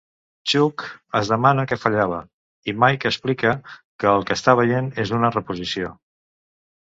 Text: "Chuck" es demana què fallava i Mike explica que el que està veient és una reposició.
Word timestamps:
"Chuck" 0.51 0.83
es 1.19 1.27
demana 1.33 1.65
què 1.71 1.77
fallava 1.81 2.21
i 2.71 2.75
Mike 2.85 3.11
explica 3.13 3.53
que 4.03 4.09
el 4.13 4.25
que 4.29 4.37
està 4.39 4.55
veient 4.61 4.89
és 5.05 5.13
una 5.19 5.31
reposició. 5.37 5.93